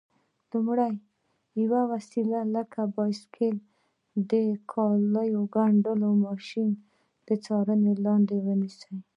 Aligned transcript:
لومړی: 0.51 0.93
یوه 1.63 1.81
وسیله 1.93 2.39
لکه 2.55 2.81
بایسکل 2.95 3.55
یا 3.63 3.65
د 4.29 4.33
کالیو 4.71 5.43
ګنډلو 5.55 6.09
ماشین 6.25 6.69
تر 7.25 7.35
څارنې 7.45 7.93
لاندې 8.05 8.35
ونیسئ. 8.45 8.93